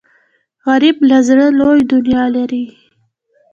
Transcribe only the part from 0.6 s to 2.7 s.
غریب له زړه لوی دنیا لري